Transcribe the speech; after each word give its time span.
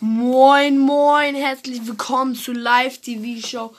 Moin, 0.00 0.78
moin, 0.78 1.34
herzlich 1.34 1.86
willkommen 1.86 2.34
zu 2.34 2.52
Live 2.52 2.98
TV 2.98 3.46
Show. 3.46 3.74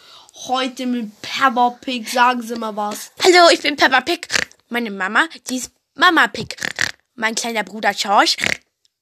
Heute 0.48 0.88
mit 0.88 1.12
Peppa 1.22 1.70
Pig. 1.80 2.10
Sagen 2.10 2.42
Sie 2.42 2.56
mal 2.56 2.76
was. 2.76 3.12
Hallo, 3.24 3.50
ich 3.54 3.62
bin 3.62 3.76
Peppa 3.76 4.02
Pig. 4.02 4.28
Meine 4.70 4.90
Mama, 4.90 5.28
die 5.48 5.58
ist 5.58 5.72
Mama 5.94 6.28
Pig. 6.28 6.56
Mein 7.14 7.36
kleiner 7.36 7.64
Bruder 7.64 7.94
George 7.94 8.36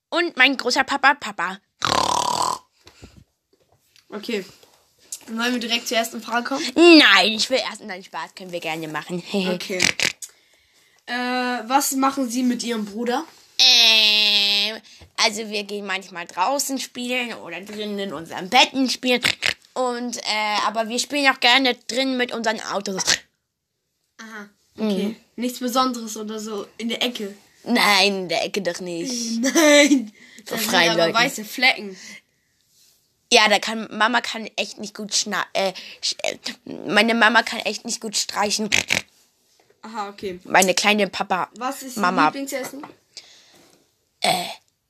und 0.09 0.36
mein 0.36 0.57
großer 0.57 0.83
Papa 0.83 1.13
Papa. 1.13 1.59
Okay. 4.10 4.44
Wollen 5.28 5.54
wir 5.54 5.60
direkt 5.62 5.88
zur 5.88 5.96
ersten 5.96 6.22
Frage 6.22 6.50
kommen? 6.50 6.66
Nein, 6.76 7.32
ich 7.32 7.50
will 7.50 7.60
erst 7.60 7.82
einen 7.82 8.04
Spaß, 8.04 8.36
können 8.36 8.52
wir 8.52 8.60
gerne 8.60 8.90
machen. 8.90 9.24
Okay. 9.54 9.82
Äh, 11.06 11.13
was 11.13 11.94
machen 11.94 12.29
Sie 12.29 12.44
mit 12.44 12.63
Ihrem 12.63 12.84
Bruder? 12.84 13.24
Ähm, 13.58 14.82
also 15.26 15.49
wir 15.49 15.63
gehen 15.63 15.85
manchmal 15.87 16.27
draußen 16.27 16.80
spielen 16.80 17.34
oder 17.34 17.59
drinnen 17.62 17.98
in 17.98 18.13
unseren 18.13 18.49
Betten 18.49 18.90
spielen. 18.90 19.22
Und, 19.73 20.17
äh, 20.17 20.58
aber 20.66 20.88
wir 20.88 21.00
spielen 21.00 21.34
auch 21.34 21.40
gerne 21.40 21.76
drinnen 21.88 22.16
mit 22.16 22.31
unseren 22.31 22.62
Autos. 22.62 23.04
Aha. 24.17 24.50
Okay. 24.77 25.16
Nichts 25.36 25.59
Besonderes 25.59 26.16
oder 26.16 26.40
so 26.40 26.67
in 26.77 26.90
der 26.90 27.02
Ecke. 27.02 27.36
Nein, 27.64 28.16
in 28.16 28.30
der 28.30 28.45
Ecke 28.45 28.62
doch 28.62 28.80
nicht. 28.80 29.12
Nein. 29.41 30.14
Da 30.45 30.58
sind 30.58 30.70
freien 30.70 30.91
aber 30.91 31.08
Leuten. 31.08 31.17
weiße 31.17 31.44
Flecken. 31.44 31.98
Ja, 33.34 33.50
da 33.50 33.58
kann 33.58 33.88
Mama 33.92 34.22
kann 34.22 34.48
echt 34.55 34.78
nicht 34.78 34.94
gut 34.94 35.14
schna 35.16 35.44
äh, 35.53 35.73
äh, 36.22 36.38
meine 36.66 37.16
Mama 37.16 37.42
kann 37.42 37.59
echt 37.62 37.84
nicht 37.84 38.00
gut 38.00 38.16
streichen. 38.16 38.70
Aha, 39.81 40.09
okay. 40.09 40.39
Meine 40.44 40.76
kleine 40.76 41.08
Papa 41.08 41.50
Was 41.58 41.81
ist 41.81 41.98
Mama 41.98 42.28
Lieblingsessen? 42.28 42.86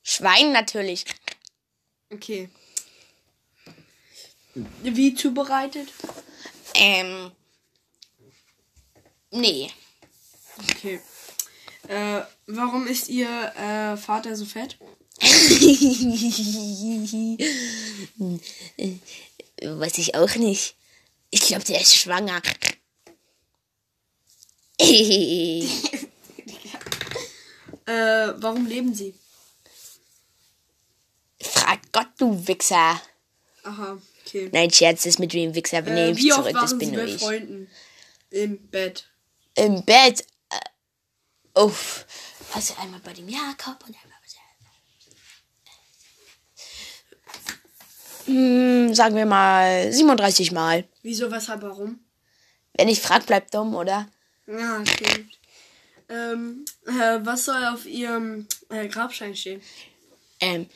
Schwein 0.08 0.52
natürlich. 0.52 1.04
Okay. 2.12 2.48
Wie 4.54 5.14
zubereitet? 5.16 5.88
Ähm 6.74 7.32
nee. 9.32 9.68
Okay. 10.70 11.00
Äh, 11.88 12.20
warum 12.46 12.86
ist 12.86 13.08
Ihr 13.08 13.28
äh, 13.56 13.96
Vater 13.96 14.36
so 14.36 14.44
fett? 14.44 14.78
Weiß 19.60 19.98
ich 19.98 20.14
auch 20.14 20.36
nicht. 20.36 20.76
Ich 21.30 21.40
glaube, 21.40 21.64
der 21.64 21.80
ist 21.80 21.96
schwanger. 21.96 22.40
Äh, 27.88 28.34
warum 28.38 28.66
leben 28.66 28.92
Sie? 28.94 29.14
Frag 31.66 31.80
Gott, 31.90 32.08
du 32.18 32.46
Wichser. 32.46 33.00
Aha, 33.64 33.98
okay. 34.24 34.48
Nein, 34.52 34.70
Scherz, 34.70 35.02
das 35.02 35.18
mit 35.18 35.32
dem 35.32 35.52
Wichser 35.52 35.78
Äh, 35.78 35.90
nehme 35.90 36.12
ich 36.12 36.30
zurück, 36.30 36.52
das 36.52 36.78
bin 36.78 36.92
nur 36.92 37.02
ich. 37.02 37.20
Freunden? 37.20 37.68
Im 38.30 38.68
Bett. 38.68 39.08
Im 39.56 39.84
Bett. 39.84 40.24
Äh, 40.50 41.60
uff. 41.60 42.06
Also 42.54 42.74
einmal 42.80 43.00
bei 43.00 43.12
dem 43.12 43.28
Jakob 43.28 43.84
und 43.84 43.96
einmal 43.96 44.18
bei 44.22 44.28
der. 48.26 48.32
Hm, 48.32 48.94
sagen 48.94 49.16
wir 49.16 49.26
mal 49.26 49.92
37 49.92 50.52
Mal. 50.52 50.84
Wieso, 51.02 51.32
weshalb, 51.32 51.62
warum? 51.62 51.98
Wenn 52.74 52.86
ich 52.88 53.00
frag, 53.00 53.26
bleibt 53.26 53.52
dumm, 53.52 53.74
oder? 53.74 54.08
Ja, 54.46 54.84
stimmt. 54.86 55.32
Ähm, 56.08 56.64
äh, 56.86 57.18
was 57.22 57.46
soll 57.46 57.64
auf 57.64 57.86
Ihrem 57.86 58.46
äh, 58.68 58.86
Grabstein 58.86 59.34
stehen? 59.34 59.60
Ähm, 60.38 60.68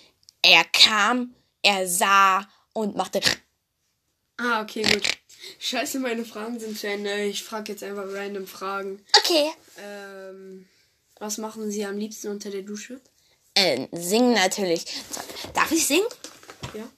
er 0.43 0.65
kam, 0.65 1.35
er 1.63 1.87
sah 1.87 2.47
und 2.73 2.97
machte. 2.97 3.21
Ah, 4.37 4.63
okay, 4.63 4.83
gut. 4.83 5.03
Scheiße, 5.59 5.99
meine 5.99 6.25
Fragen 6.25 6.59
sind 6.59 6.79
zu 6.79 6.89
Ende. 6.89 7.25
Ich 7.25 7.43
frage 7.43 7.73
jetzt 7.73 7.83
einfach 7.83 8.05
random 8.07 8.47
Fragen. 8.47 9.05
Okay. 9.17 9.51
Ähm, 9.79 10.69
was 11.19 11.39
machen 11.39 11.71
Sie 11.71 11.85
am 11.85 11.99
liebsten 11.99 12.29
unter 12.29 12.51
der 12.51 12.63
Dusche? 12.63 13.01
Äh, 13.55 13.89
singen 13.93 14.35
natürlich. 14.35 14.85
Darf 15.55 15.71
ich 15.73 15.87
singen? 15.87 16.07
Ja. 16.75 16.89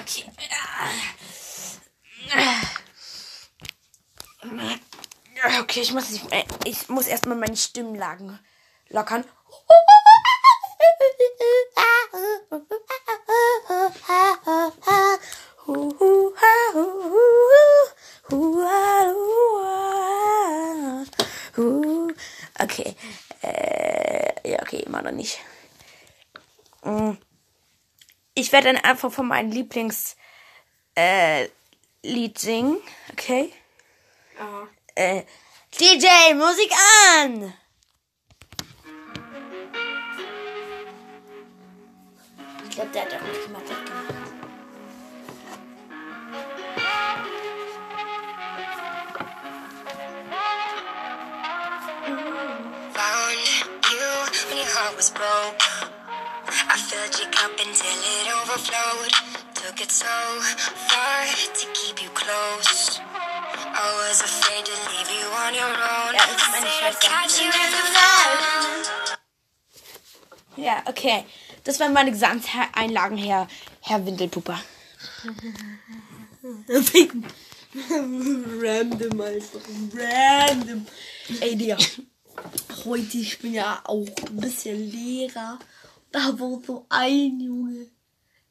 Okay. 0.00 0.24
Okay, 5.60 5.80
ich 5.80 5.92
muss, 5.92 6.06
ich 6.64 6.88
muss 6.88 7.06
erstmal 7.06 7.36
meine 7.36 7.56
Stimmlagen 7.56 8.38
lockern. 8.88 9.22
Okay. 9.22 9.85
Immer 24.96 25.10
noch 25.10 25.16
nicht. 25.16 25.38
Mm. 26.82 27.18
Ich 28.32 28.50
werde 28.50 28.72
dann 28.72 28.82
einfach 28.82 29.12
von 29.12 29.28
meinem 29.28 29.50
Lieblings 29.50 30.16
äh, 30.94 31.48
Lied 32.02 32.38
singen, 32.38 32.78
okay? 33.12 33.52
Aha. 34.38 34.68
Äh, 34.94 35.24
DJ, 35.78 36.34
Musik 36.34 36.72
an! 37.18 37.52
Ich 42.64 42.70
glaube, 42.70 42.90
der 42.92 43.02
hat 43.02 43.14
auch 43.14 43.20
nicht 43.20 43.44
gemacht. 43.44 44.25
Heart 54.76 54.92
was 54.96 55.08
broke. 55.08 55.56
I 56.68 56.76
filled 56.76 57.16
your 57.16 57.32
cup 57.32 57.56
until 57.56 57.96
it 58.12 58.28
overflowed. 58.36 59.12
Took 59.56 59.80
it 59.80 59.90
so 59.90 60.16
far 60.92 61.24
to 61.24 61.64
keep 61.72 61.96
you 62.04 62.10
close. 62.12 63.00
I 63.00 63.86
was 64.04 64.20
afraid 64.20 64.68
to 64.68 64.76
leave 64.92 65.10
you 65.16 65.26
on 65.32 65.56
your 65.56 65.72
own. 65.72 66.12
Ja, 66.12 66.28
das 66.28 66.36
ist 66.36 66.52
meine 66.52 66.68
Schwester. 66.68 67.08
Catch 67.08 67.40
you 67.40 67.48
in 67.48 67.70
the 70.56 70.62
Ja, 70.62 70.82
okay. 70.86 71.24
Das 71.64 71.80
waren 71.80 71.92
meine 71.94 72.12
Gesamteinlagen, 72.12 73.16
Herr, 73.16 73.48
Herr 73.80 74.04
Windelpuppe. 74.04 74.58
random 78.62 79.20
einfach. 79.20 79.60
Random. 79.94 80.86
Ey, 81.40 81.56
Digga. 81.56 81.76
Heute, 82.84 83.18
ich 83.18 83.38
bin 83.38 83.54
ja 83.54 83.80
auch 83.84 84.06
ein 84.28 84.36
bisschen 84.36 84.90
Lehrer. 84.90 85.58
Da 86.12 86.38
war 86.38 86.60
so 86.66 86.86
ein 86.88 87.40
Junge, 87.40 87.86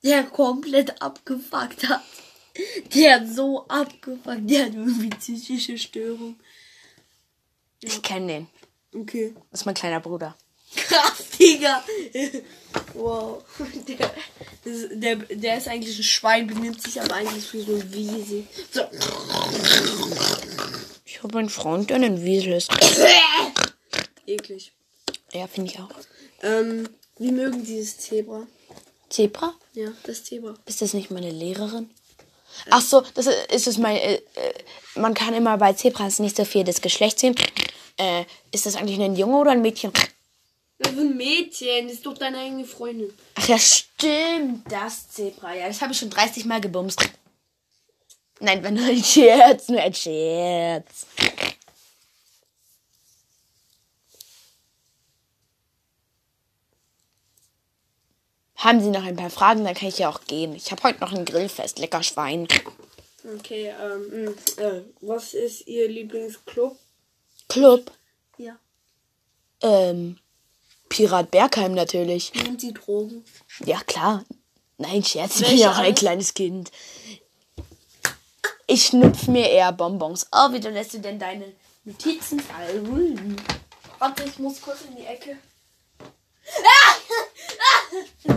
der 0.03 0.23
komplett 0.23 1.01
abgefuckt 1.01 1.87
hat. 1.87 2.01
Der 2.93 3.15
hat 3.15 3.27
so 3.27 3.67
abgefuckt. 3.67 4.49
Der 4.49 4.65
hat 4.65 4.73
irgendwie 4.73 5.09
psychische 5.09 5.77
Störung. 5.77 6.35
Ich 7.81 8.01
kenne 8.01 8.27
den. 8.27 8.47
Okay. 8.93 9.35
Das 9.51 9.61
ist 9.61 9.65
mein 9.65 9.75
kleiner 9.75 9.99
Bruder. 9.99 10.35
Krass, 10.75 11.29
Digga. 11.39 11.83
Wow. 12.93 13.43
Der, 13.87 14.11
das, 14.63 14.89
der, 14.91 15.15
der 15.15 15.57
ist 15.57 15.67
eigentlich 15.67 15.97
ein 15.97 16.03
Schwein, 16.03 16.47
benimmt 16.47 16.81
sich 16.81 16.99
aber 16.99 17.15
eigentlich 17.15 17.53
wie 17.53 17.61
so 17.61 17.75
ein 17.75 17.93
Wiese. 17.93 18.43
So. 18.71 18.81
Ich 21.05 21.23
habe 21.23 21.39
einen 21.39 21.49
Freund, 21.49 21.89
der 21.89 21.97
ein 21.97 22.23
Wiesel 22.23 22.53
ist. 22.53 22.71
Ja, 25.35 25.47
finde 25.47 25.71
ich 25.71 25.79
auch. 25.79 25.89
Ähm, 26.43 26.87
wie 27.17 27.31
mögen 27.31 27.65
Sie 27.65 27.79
das 27.79 27.97
Zebra? 27.97 28.47
Zebra? 29.09 29.53
Ja, 29.73 29.89
das 30.03 30.23
Zebra. 30.23 30.53
Ist 30.65 30.81
das 30.81 30.93
nicht 30.93 31.11
meine 31.11 31.29
Lehrerin? 31.29 31.89
Ach 32.69 32.81
so, 32.81 33.01
das 33.15 33.27
ist, 33.27 33.51
ist 33.51 33.67
es 33.67 33.77
mein. 33.77 33.97
Äh, 33.97 34.15
äh, 34.15 34.53
man 34.95 35.13
kann 35.13 35.33
immer 35.33 35.57
bei 35.57 35.73
Zebras 35.73 36.19
nicht 36.19 36.37
so 36.37 36.45
viel 36.45 36.63
das 36.63 36.79
Geschlecht 36.79 37.19
sehen. 37.19 37.35
Äh, 37.97 38.23
ist 38.53 38.65
das 38.65 38.77
eigentlich 38.77 38.99
ein 38.99 39.17
Junge 39.17 39.37
oder 39.37 39.51
ein 39.51 39.61
Mädchen? 39.61 39.91
Das 40.77 40.93
ist 40.93 40.99
ein 40.99 41.17
Mädchen, 41.17 41.87
das 41.87 41.97
ist 41.97 42.05
doch 42.05 42.17
deine 42.17 42.39
eigene 42.39 42.63
Freundin. 42.63 43.13
Ach 43.35 43.47
ja, 43.47 43.59
stimmt, 43.59 44.71
das 44.71 45.09
Zebra. 45.09 45.53
Ja, 45.53 45.67
das 45.67 45.81
habe 45.81 45.91
ich 45.91 45.99
schon 45.99 46.09
30 46.09 46.45
Mal 46.45 46.61
gebumst. 46.61 47.01
Nein, 48.39 48.63
war 48.63 48.71
nur 48.71 48.85
ein 48.85 49.03
Scherz, 49.03 49.67
nur 49.67 49.81
ein 49.81 49.93
Scherz. 49.93 51.07
Haben 58.65 58.81
Sie 58.81 58.89
noch 58.89 59.03
ein 59.03 59.15
paar 59.15 59.29
Fragen, 59.29 59.63
dann 59.63 59.75
kann 59.75 59.89
ich 59.89 59.99
ja 59.99 60.09
auch 60.09 60.21
gehen. 60.25 60.55
Ich 60.55 60.71
habe 60.71 60.81
heute 60.81 60.99
noch 60.99 61.13
ein 61.13 61.23
Grillfest, 61.23 61.77
lecker 61.77 62.01
Schwein. 62.01 62.47
Okay, 63.37 63.71
ähm, 63.79 64.25
mh, 64.57 64.63
äh, 64.63 64.81
was 65.01 65.35
ist 65.35 65.67
Ihr 65.67 65.87
Lieblingsclub? 65.87 66.75
Club, 67.47 67.91
Ja. 68.39 68.57
ähm, 69.61 70.17
Pirat 70.89 71.29
Bergheim 71.29 71.75
natürlich. 71.75 72.33
Nehmen 72.33 72.57
Sie 72.57 72.73
Drogen? 72.73 73.23
Ja, 73.65 73.79
klar. 73.81 74.25
Nein, 74.79 75.03
Scherz, 75.03 75.41
ich 75.41 75.47
bin 75.47 75.57
ja 75.59 75.71
auch 75.71 75.77
ein 75.77 75.93
kleines 75.93 76.33
Kind. 76.33 76.71
Ich 78.65 78.87
schnupf 78.87 79.27
mir 79.27 79.47
eher 79.47 79.71
Bonbons. 79.73 80.25
Oh, 80.31 80.51
wie 80.51 80.57
lässt 80.57 80.95
du 80.95 80.99
denn 80.99 81.19
deine 81.19 81.53
Notizen 81.83 82.39
fallen? 82.39 83.39
Warte, 83.99 84.23
ich 84.23 84.39
muss 84.39 84.59
kurz 84.59 84.79
in 84.89 84.95
die 84.95 85.05
Ecke. 85.05 85.37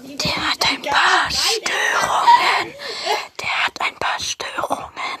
Der 0.00 0.50
hat 0.52 0.64
ein 0.64 0.82
paar 0.82 1.28
Störungen. 1.30 2.74
Der 3.40 3.66
hat 3.66 3.80
ein 3.80 3.94
paar 3.96 4.20
Störungen. 4.20 5.20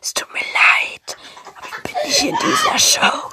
Es 0.00 0.14
tut 0.14 0.32
mir 0.32 0.38
leid, 0.40 1.16
aber 1.56 1.66
ich 1.66 1.82
bin 1.82 1.94
nicht 2.06 2.22
in 2.22 2.36
dieser 2.38 2.78
Show. 2.78 3.30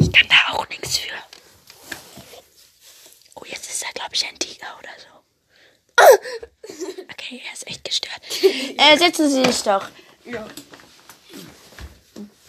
Ich 0.00 0.12
kann 0.12 0.28
da 0.28 0.54
auch 0.54 0.66
nichts 0.68 0.96
für. 0.98 1.12
Oh, 3.34 3.42
jetzt 3.44 3.68
ist 3.68 3.82
er, 3.82 3.92
glaube 3.92 4.14
ich, 4.14 4.26
ein 4.26 4.38
Tiger 4.38 4.78
oder 4.78 4.90
so. 4.98 5.08
Okay, 7.10 7.42
er 7.46 7.52
ist 7.52 7.66
echt 7.66 7.84
gestört. 7.84 8.22
Äh, 8.42 8.96
setzen 8.96 9.28
Sie 9.28 9.44
sich 9.44 9.62
doch. 9.62 9.86
Ja. 10.24 10.46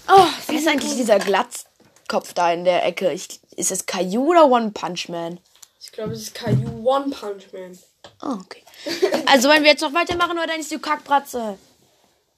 Oh, 0.07 0.27
wer 0.47 0.57
ist 0.57 0.67
eigentlich 0.67 0.95
dieser 0.95 1.19
Glatzkopf 2.11 2.33
da 2.33 2.51
in 2.51 2.65
der 2.65 2.85
Ecke? 2.85 3.11
Ich, 3.11 3.39
ist 3.55 3.71
es 3.71 3.85
Caillou 3.85 4.31
oder 4.31 4.45
One 4.45 4.71
Punch 4.71 5.07
Man? 5.07 5.39
Ich 5.79 5.91
glaube, 5.91 6.13
es 6.13 6.23
ist 6.23 6.35
Caillou 6.35 6.85
One 6.85 7.09
Punch 7.09 7.53
Man. 7.53 7.77
Oh, 8.21 8.37
okay. 8.41 8.63
Also 9.27 9.47
wollen 9.47 9.63
wir 9.63 9.71
jetzt 9.71 9.81
noch 9.81 9.93
weitermachen 9.93 10.37
oder 10.37 10.57
ist 10.57 10.71
die 10.71 10.77
Kackbratze? 10.77 11.57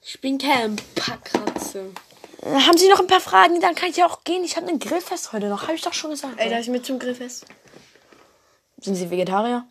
Ich 0.02 0.20
bin 0.22 0.38
kein 0.38 0.75
Packratze. 0.96 1.92
Äh, 2.42 2.54
Haben 2.54 2.78
Sie 2.78 2.90
noch 2.90 3.00
ein 3.00 3.08
paar 3.08 3.22
Fragen? 3.22 3.62
Dann 3.62 3.74
kann 3.74 3.90
ich 3.90 3.98
ja 3.98 4.06
auch 4.06 4.24
gehen. 4.24 4.44
Ich 4.44 4.58
habe 4.58 4.68
ein 4.68 4.80
Grillfest 4.80 5.34
heute 5.34 5.50
noch. 5.50 5.64
Habe 5.64 5.74
ich 5.75 5.81
doch 5.81 5.94
schon 5.94 6.12
gesagt. 6.12 6.36
Ey, 6.38 6.50
darf 6.50 6.60
ich 6.60 6.68
mit 6.68 6.86
zum 6.86 7.00
Grillfest? 7.00 7.46
Sind 8.80 8.96
Sie 8.96 9.10
Vegetarier? 9.10 9.66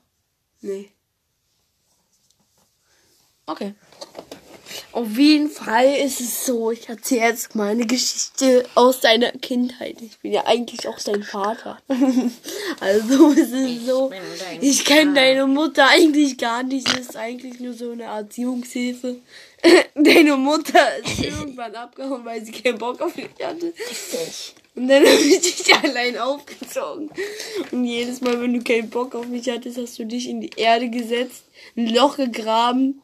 Nee. 0.63 0.91
Okay. 3.47 3.75
Auf 4.93 5.17
jeden 5.17 5.49
Fall 5.49 5.87
ist 6.05 6.21
es 6.21 6.45
so, 6.45 6.71
ich 6.71 6.87
erzähle 6.87 7.29
jetzt 7.29 7.55
mal 7.55 7.71
eine 7.71 7.87
Geschichte 7.87 8.67
aus 8.75 9.01
deiner 9.01 9.33
Kindheit. 9.33 9.97
Ich 10.03 10.19
bin 10.19 10.33
ja 10.33 10.47
eigentlich 10.47 10.87
auch 10.87 10.99
dein 10.99 11.23
Vater. 11.23 11.79
also 12.81 13.33
es 13.33 13.51
ist 13.53 13.87
so, 13.87 14.11
ich 14.61 14.85
kenne 14.85 15.15
deine 15.15 15.47
Mutter 15.47 15.89
eigentlich 15.89 16.37
gar 16.37 16.63
nicht. 16.63 16.87
Das 16.89 17.01
ist 17.01 17.17
eigentlich 17.17 17.59
nur 17.59 17.73
so 17.73 17.93
eine 17.93 18.05
Erziehungshilfe. 18.05 19.17
deine 19.95 20.37
Mutter 20.37 20.99
ist 20.99 21.21
irgendwann 21.25 21.75
abgehauen, 21.75 22.25
weil 22.27 22.45
sie 22.45 22.53
keinen 22.53 22.77
Bock 22.77 23.01
auf 23.01 23.17
mich 23.17 23.31
hatte. 23.43 23.73
Und 24.75 24.89
dann 24.89 25.07
habe 25.07 25.21
ich 25.21 25.41
dich 25.41 25.75
allein 25.75 26.19
aufgezogen. 26.19 27.11
Und 27.71 27.85
jedes 27.87 28.21
Mal, 28.21 28.39
wenn 28.43 28.53
du 28.53 28.63
keinen 28.63 28.91
Bock 28.91 29.15
auf 29.15 29.27
mich 29.27 29.49
hattest, 29.49 29.79
hast 29.79 29.99
du 29.99 30.05
dich 30.05 30.29
in 30.29 30.43
die 30.43 30.51
Erde 30.57 30.91
gesetzt, 30.91 31.45
ein 31.77 31.95
Loch 31.95 32.17
gegraben 32.19 33.03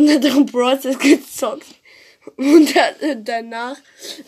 und 0.00 0.06
dann 0.06 0.22
darum 0.22 0.46
Process 0.46 0.98
gezockt. 0.98 1.66
Und 2.36 2.74
dann, 2.74 3.24
danach 3.24 3.76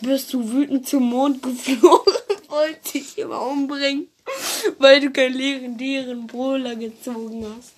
bist 0.01 0.31
du 0.33 0.51
wütend 0.51 0.87
zum 0.87 1.03
Mond 1.09 1.41
geflogen 1.41 2.13
und 2.29 2.51
wolltest 2.51 2.93
dich 2.93 3.17
immer 3.17 3.41
umbringen, 3.41 4.07
weil 4.77 5.01
du 5.01 5.09
keinen 5.09 5.33
legendären 5.33 6.27
Brawler 6.27 6.75
gezogen 6.75 7.45
hast. 7.57 7.73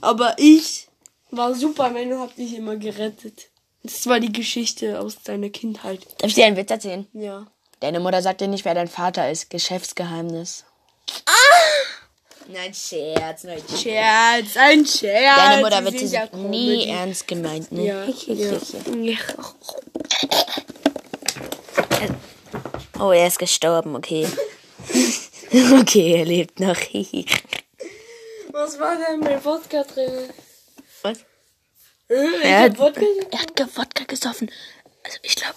Aber 0.00 0.36
ich 0.38 0.88
war 1.30 1.54
Superman 1.54 2.12
und 2.12 2.20
hab 2.20 2.34
dich 2.36 2.54
immer 2.54 2.76
gerettet. 2.76 3.48
Das 3.82 4.06
war 4.06 4.20
die 4.20 4.32
Geschichte 4.32 5.00
aus 5.00 5.22
deiner 5.22 5.50
Kindheit. 5.50 6.06
Darf 6.18 6.30
ich 6.30 6.34
dir 6.34 6.46
einen 6.46 6.56
Witz 6.56 6.70
erzählen? 6.70 7.06
Ja. 7.12 7.46
Deine 7.80 8.00
Mutter 8.00 8.22
sagt 8.22 8.40
dir 8.40 8.48
nicht, 8.48 8.64
wer 8.64 8.74
dein 8.74 8.88
Vater 8.88 9.30
ist. 9.30 9.50
Geschäftsgeheimnis. 9.50 10.64
Ah! 11.26 11.37
Nein, 12.50 12.72
Scherz, 12.72 13.44
nein, 13.44 13.62
Scherz, 13.68 14.56
ein 14.56 14.86
Scherz. 14.86 15.36
Deine 15.36 15.62
Mutter 15.62 15.84
wird 15.84 16.00
ja 16.10 16.24
nie 16.24 16.28
Comedy. 16.30 16.88
ernst 16.90 17.28
gemeint, 17.28 17.70
ne? 17.72 17.84
Ja, 17.84 18.04
ja. 18.26 18.58
Oh, 23.00 23.12
er 23.12 23.28
ist 23.28 23.38
gestorben, 23.38 23.94
okay. 23.94 24.26
okay, 25.80 26.14
er 26.18 26.24
lebt 26.24 26.58
noch. 26.58 26.76
Was 28.52 28.80
war 28.80 28.96
denn 28.96 29.20
mit 29.20 29.44
Wodka 29.44 29.84
drin? 29.84 30.30
Was? 31.02 31.18
Äh, 32.08 32.42
Er 32.42 32.60
hat, 32.62 32.78
Wodka 32.78 33.02
er 33.30 33.38
hat 33.40 33.76
Wodka 33.76 34.02
gesoffen. 34.04 34.50
Also 35.04 35.18
ich 35.22 35.36
glaube, 35.36 35.54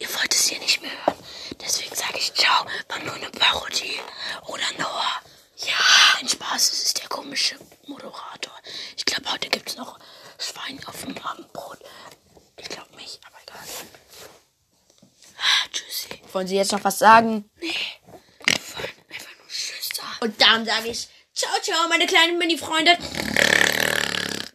ihr 0.00 0.08
wollt 0.18 0.34
es 0.34 0.48
hier 0.48 0.58
nicht 0.58 0.82
mehr 0.82 0.90
hören. 1.04 1.18
Deswegen 1.64 1.94
sage 1.94 2.18
ich 2.18 2.34
ciao. 2.34 2.64
War 2.88 2.98
nur 3.04 3.14
eine 3.14 3.30
Parodie. 3.30 4.00
Oder 4.48 4.64
Noah. 4.78 5.20
Ja, 5.66 6.18
ein 6.20 6.28
Spaß. 6.28 6.72
Es 6.72 6.82
ist 6.84 7.00
der 7.00 7.08
komische 7.08 7.56
Moderator. 7.86 8.52
Ich 8.96 9.04
glaube, 9.04 9.30
heute 9.32 9.48
gibt 9.48 9.68
es 9.68 9.76
noch 9.76 9.98
Schwein 10.38 10.80
auf 10.86 11.02
dem 11.04 11.16
Abendbrot. 11.18 11.78
Ich 12.58 12.68
glaube 12.68 12.94
nicht, 12.96 13.20
aber 13.26 13.36
egal. 13.42 13.64
Ah, 15.38 15.68
tschüssi. 15.72 16.20
Wollen 16.32 16.46
Sie 16.46 16.56
jetzt 16.56 16.72
noch 16.72 16.84
was 16.84 16.98
sagen? 16.98 17.48
Nee. 17.60 17.74
Wir 18.46 18.56
wollen 18.74 18.92
einfach 19.08 19.36
nur 19.38 19.48
Tschüss 19.48 19.88
sagen. 19.94 20.18
Und 20.20 20.40
dann 20.40 20.64
sage 20.64 20.88
ich 20.88 21.08
ciao, 21.34 21.52
ciao, 21.62 21.88
meine 21.88 22.06
kleinen 22.06 22.38
Mini-Freunde. 22.38 22.98